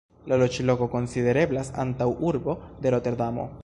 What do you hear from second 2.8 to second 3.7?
de Roterdamo.